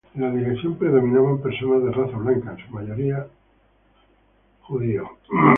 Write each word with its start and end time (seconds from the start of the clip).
En 0.15 0.21
la 0.23 0.31
dirección 0.31 0.79
predominaban 0.79 1.43
personas 1.43 1.83
de 1.83 1.91
raza 1.91 2.17
blanca, 2.17 2.55
en 2.57 2.65
su 2.65 2.71
mayoría 2.73 3.27
judíos. 4.61 5.07